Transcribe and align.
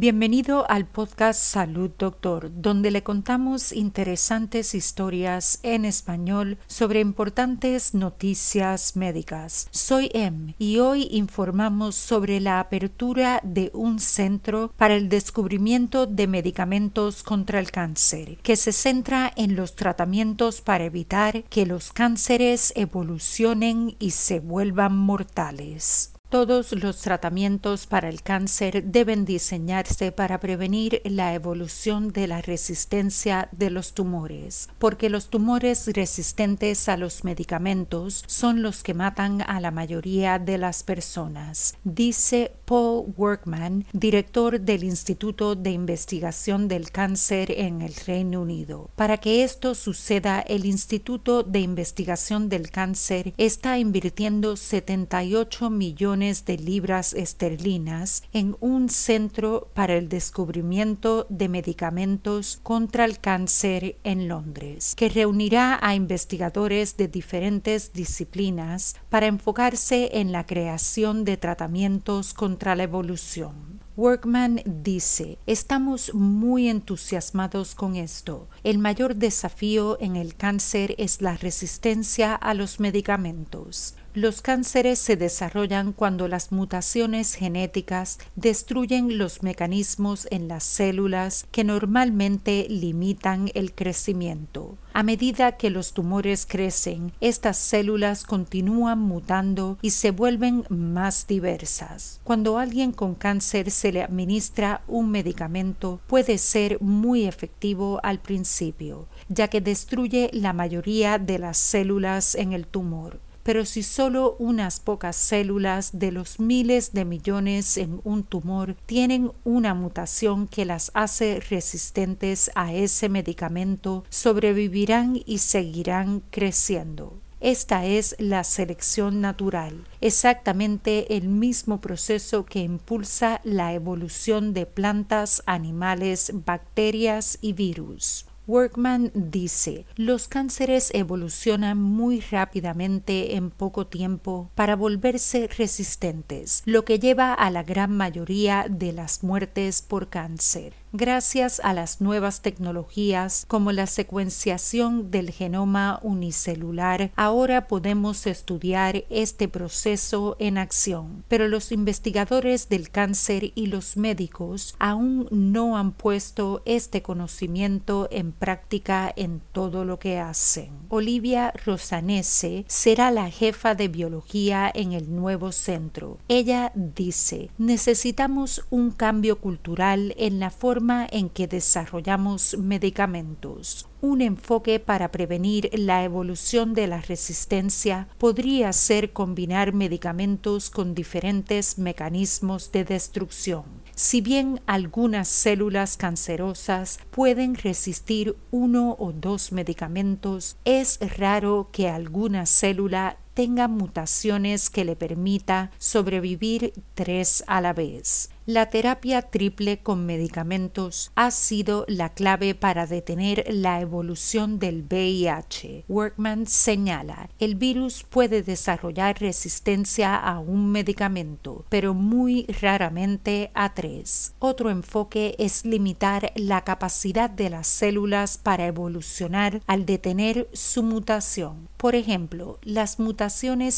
Bienvenido 0.00 0.64
al 0.70 0.86
podcast 0.86 1.42
Salud 1.42 1.90
Doctor, 1.98 2.52
donde 2.54 2.92
le 2.92 3.02
contamos 3.02 3.72
interesantes 3.72 4.72
historias 4.76 5.58
en 5.64 5.84
español 5.84 6.56
sobre 6.68 7.00
importantes 7.00 7.94
noticias 7.94 8.94
médicas. 8.94 9.66
Soy 9.72 10.08
Em 10.14 10.54
y 10.56 10.78
hoy 10.78 11.08
informamos 11.10 11.96
sobre 11.96 12.38
la 12.38 12.60
apertura 12.60 13.40
de 13.42 13.72
un 13.74 13.98
centro 13.98 14.72
para 14.76 14.94
el 14.94 15.08
descubrimiento 15.08 16.06
de 16.06 16.28
medicamentos 16.28 17.24
contra 17.24 17.58
el 17.58 17.72
cáncer, 17.72 18.38
que 18.44 18.54
se 18.54 18.70
centra 18.70 19.32
en 19.34 19.56
los 19.56 19.74
tratamientos 19.74 20.60
para 20.60 20.84
evitar 20.84 21.42
que 21.50 21.66
los 21.66 21.90
cánceres 21.92 22.72
evolucionen 22.76 23.96
y 23.98 24.12
se 24.12 24.38
vuelvan 24.38 24.96
mortales. 24.96 26.12
Todos 26.30 26.72
los 26.72 26.98
tratamientos 26.98 27.86
para 27.86 28.10
el 28.10 28.20
cáncer 28.20 28.84
deben 28.84 29.24
diseñarse 29.24 30.12
para 30.12 30.38
prevenir 30.40 31.00
la 31.06 31.32
evolución 31.32 32.12
de 32.12 32.26
la 32.26 32.42
resistencia 32.42 33.48
de 33.52 33.70
los 33.70 33.94
tumores, 33.94 34.68
porque 34.78 35.08
los 35.08 35.30
tumores 35.30 35.88
resistentes 35.94 36.90
a 36.90 36.98
los 36.98 37.24
medicamentos 37.24 38.24
son 38.26 38.60
los 38.60 38.82
que 38.82 38.92
matan 38.92 39.40
a 39.40 39.58
la 39.58 39.70
mayoría 39.70 40.38
de 40.38 40.58
las 40.58 40.82
personas, 40.82 41.78
dice 41.84 42.52
Paul 42.66 43.14
Workman, 43.16 43.86
director 43.94 44.60
del 44.60 44.84
Instituto 44.84 45.54
de 45.54 45.70
Investigación 45.70 46.68
del 46.68 46.90
Cáncer 46.90 47.52
en 47.52 47.80
el 47.80 47.94
Reino 48.06 48.42
Unido. 48.42 48.90
Para 48.96 49.16
que 49.16 49.44
esto 49.44 49.74
suceda, 49.74 50.40
el 50.40 50.66
Instituto 50.66 51.42
de 51.42 51.60
Investigación 51.60 52.50
del 52.50 52.70
Cáncer 52.70 53.32
está 53.38 53.78
invirtiendo 53.78 54.56
78 54.58 55.70
millones 55.70 56.17
de 56.18 56.58
libras 56.58 57.14
esterlinas 57.14 58.24
en 58.32 58.56
un 58.58 58.88
centro 58.88 59.70
para 59.72 59.94
el 59.94 60.08
descubrimiento 60.08 61.26
de 61.28 61.48
medicamentos 61.48 62.58
contra 62.64 63.04
el 63.04 63.20
cáncer 63.20 63.98
en 64.02 64.26
Londres, 64.26 64.94
que 64.96 65.10
reunirá 65.10 65.78
a 65.80 65.94
investigadores 65.94 66.96
de 66.96 67.06
diferentes 67.06 67.92
disciplinas 67.92 68.96
para 69.10 69.26
enfocarse 69.26 70.10
en 70.14 70.32
la 70.32 70.44
creación 70.44 71.24
de 71.24 71.36
tratamientos 71.36 72.34
contra 72.34 72.74
la 72.74 72.82
evolución. 72.82 73.78
Workman 73.98 74.62
dice, 74.64 75.38
estamos 75.46 76.14
muy 76.14 76.68
entusiasmados 76.68 77.74
con 77.74 77.96
esto. 77.96 78.48
El 78.62 78.78
mayor 78.78 79.16
desafío 79.16 79.98
en 80.00 80.14
el 80.14 80.36
cáncer 80.36 80.94
es 80.98 81.20
la 81.20 81.36
resistencia 81.36 82.36
a 82.36 82.54
los 82.54 82.78
medicamentos. 82.78 83.96
Los 84.18 84.42
cánceres 84.42 84.98
se 84.98 85.14
desarrollan 85.14 85.92
cuando 85.92 86.26
las 86.26 86.50
mutaciones 86.50 87.34
genéticas 87.34 88.18
destruyen 88.34 89.16
los 89.16 89.44
mecanismos 89.44 90.26
en 90.32 90.48
las 90.48 90.64
células 90.64 91.46
que 91.52 91.62
normalmente 91.62 92.66
limitan 92.68 93.48
el 93.54 93.72
crecimiento. 93.72 94.76
A 94.92 95.04
medida 95.04 95.52
que 95.52 95.70
los 95.70 95.92
tumores 95.92 96.46
crecen, 96.46 97.12
estas 97.20 97.58
células 97.58 98.24
continúan 98.24 98.98
mutando 98.98 99.78
y 99.82 99.90
se 99.90 100.10
vuelven 100.10 100.64
más 100.68 101.28
diversas. 101.28 102.18
Cuando 102.24 102.58
a 102.58 102.62
alguien 102.62 102.90
con 102.90 103.14
cáncer 103.14 103.70
se 103.70 103.92
le 103.92 104.02
administra 104.02 104.82
un 104.88 105.12
medicamento, 105.12 106.00
puede 106.08 106.38
ser 106.38 106.80
muy 106.80 107.24
efectivo 107.24 108.00
al 108.02 108.18
principio, 108.18 109.06
ya 109.28 109.46
que 109.46 109.60
destruye 109.60 110.28
la 110.32 110.52
mayoría 110.52 111.20
de 111.20 111.38
las 111.38 111.56
células 111.56 112.34
en 112.34 112.52
el 112.52 112.66
tumor 112.66 113.20
pero 113.48 113.64
si 113.64 113.82
solo 113.82 114.36
unas 114.38 114.78
pocas 114.78 115.16
células 115.16 115.98
de 115.98 116.12
los 116.12 116.38
miles 116.38 116.92
de 116.92 117.06
millones 117.06 117.78
en 117.78 118.02
un 118.04 118.22
tumor 118.22 118.76
tienen 118.84 119.32
una 119.42 119.72
mutación 119.72 120.46
que 120.46 120.66
las 120.66 120.90
hace 120.92 121.40
resistentes 121.48 122.50
a 122.54 122.74
ese 122.74 123.08
medicamento, 123.08 124.04
sobrevivirán 124.10 125.22
y 125.24 125.38
seguirán 125.38 126.22
creciendo. 126.30 127.22
Esta 127.40 127.86
es 127.86 128.16
la 128.18 128.44
selección 128.44 129.22
natural, 129.22 129.86
exactamente 130.02 131.16
el 131.16 131.28
mismo 131.28 131.80
proceso 131.80 132.44
que 132.44 132.58
impulsa 132.58 133.40
la 133.44 133.72
evolución 133.72 134.52
de 134.52 134.66
plantas, 134.66 135.42
animales, 135.46 136.32
bacterias 136.34 137.38
y 137.40 137.54
virus. 137.54 138.27
Workman 138.48 139.10
dice, 139.12 139.84
los 139.94 140.26
cánceres 140.26 140.90
evolucionan 140.94 141.76
muy 141.76 142.20
rápidamente 142.20 143.36
en 143.36 143.50
poco 143.50 143.86
tiempo 143.86 144.50
para 144.54 144.74
volverse 144.74 145.48
resistentes, 145.48 146.62
lo 146.64 146.86
que 146.86 146.98
lleva 146.98 147.34
a 147.34 147.50
la 147.50 147.62
gran 147.62 147.94
mayoría 147.94 148.64
de 148.66 148.94
las 148.94 149.22
muertes 149.22 149.82
por 149.82 150.08
cáncer 150.08 150.72
gracias 150.92 151.60
a 151.62 151.74
las 151.74 152.00
nuevas 152.00 152.40
tecnologías 152.40 153.44
como 153.48 153.72
la 153.72 153.86
secuenciación 153.86 155.10
del 155.10 155.30
genoma 155.30 156.00
unicelular, 156.02 157.10
ahora 157.16 157.66
podemos 157.66 158.26
estudiar 158.26 159.04
este 159.10 159.48
proceso 159.48 160.36
en 160.38 160.58
acción. 160.58 161.24
Pero 161.28 161.48
los 161.48 161.72
investigadores 161.72 162.68
del 162.68 162.90
cáncer 162.90 163.52
y 163.54 163.66
los 163.66 163.96
médicos 163.96 164.74
aún 164.78 165.28
no 165.30 165.76
han 165.76 165.92
puesto 165.92 166.62
este 166.64 167.02
conocimiento 167.02 168.08
en 168.10 168.32
práctica 168.32 169.12
en 169.14 169.40
todo 169.52 169.84
lo 169.84 169.98
que 169.98 170.18
hacen. 170.18 170.70
Olivia 170.88 171.52
Rosanese 171.64 172.64
será 172.66 173.10
la 173.10 173.30
jefa 173.30 173.74
de 173.74 173.88
biología 173.88 174.70
en 174.72 174.92
el 174.92 175.14
nuevo 175.14 175.52
centro. 175.52 176.18
Ella 176.28 176.72
dice, 176.74 177.50
necesitamos 177.58 178.64
un 178.70 178.90
cambio 178.90 179.38
cultural 179.38 180.14
en 180.16 180.40
la 180.40 180.50
forma 180.50 180.77
en 181.10 181.28
que 181.28 181.46
desarrollamos 181.46 182.56
medicamentos. 182.58 183.88
Un 184.00 184.20
enfoque 184.20 184.78
para 184.78 185.10
prevenir 185.10 185.70
la 185.72 186.04
evolución 186.04 186.74
de 186.74 186.86
la 186.86 187.00
resistencia 187.00 188.08
podría 188.18 188.72
ser 188.72 189.12
combinar 189.12 189.72
medicamentos 189.72 190.70
con 190.70 190.94
diferentes 190.94 191.78
mecanismos 191.78 192.70
de 192.70 192.84
destrucción. 192.84 193.64
Si 193.94 194.20
bien 194.20 194.60
algunas 194.66 195.26
células 195.26 195.96
cancerosas 195.96 197.00
pueden 197.10 197.56
resistir 197.56 198.36
uno 198.52 198.94
o 199.00 199.12
dos 199.12 199.50
medicamentos, 199.50 200.56
es 200.64 201.00
raro 201.18 201.70
que 201.72 201.88
alguna 201.88 202.46
célula 202.46 203.16
tenga 203.38 203.68
mutaciones 203.68 204.68
que 204.68 204.84
le 204.84 204.96
permita 204.96 205.70
sobrevivir 205.78 206.72
tres 206.96 207.44
a 207.46 207.60
la 207.60 207.72
vez. 207.72 208.30
La 208.46 208.70
terapia 208.70 209.20
triple 209.20 209.80
con 209.82 210.06
medicamentos 210.06 211.12
ha 211.14 211.30
sido 211.30 211.84
la 211.86 212.08
clave 212.08 212.54
para 212.54 212.86
detener 212.86 213.44
la 213.50 213.82
evolución 213.82 214.58
del 214.58 214.84
VIH. 214.90 215.84
Workman 215.86 216.46
señala, 216.46 217.28
el 217.38 217.56
virus 217.56 218.04
puede 218.08 218.42
desarrollar 218.42 219.20
resistencia 219.20 220.16
a 220.16 220.38
un 220.38 220.72
medicamento, 220.72 221.66
pero 221.68 221.92
muy 221.92 222.46
raramente 222.62 223.50
a 223.52 223.74
tres. 223.74 224.32
Otro 224.38 224.70
enfoque 224.70 225.36
es 225.38 225.66
limitar 225.66 226.32
la 226.34 226.64
capacidad 226.64 227.28
de 227.28 227.50
las 227.50 227.66
células 227.66 228.38
para 228.38 228.64
evolucionar 228.64 229.60
al 229.66 229.84
detener 229.84 230.48
su 230.54 230.82
mutación. 230.82 231.68
Por 231.76 231.94
ejemplo, 231.94 232.58
las 232.62 232.98
mutaciones 232.98 233.27